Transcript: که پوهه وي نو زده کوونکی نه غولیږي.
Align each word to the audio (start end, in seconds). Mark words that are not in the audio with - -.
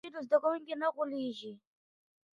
که 0.05 0.07
پوهه 0.07 0.11
وي 0.17 0.21
نو 0.23 0.27
زده 0.27 0.37
کوونکی 0.43 0.75
نه 0.81 0.87
غولیږي. 0.95 1.53